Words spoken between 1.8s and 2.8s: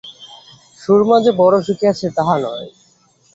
আছে তাহা নয়।